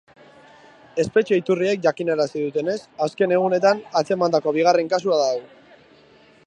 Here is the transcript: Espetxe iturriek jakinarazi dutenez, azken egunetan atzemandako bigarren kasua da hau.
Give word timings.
Espetxe 1.03 1.37
iturriek 1.41 1.83
jakinarazi 1.83 2.41
dutenez, 2.45 2.79
azken 3.07 3.37
egunetan 3.37 3.83
atzemandako 4.01 4.55
bigarren 4.59 4.93
kasua 4.95 5.21
da 5.23 5.29
hau. 5.35 5.41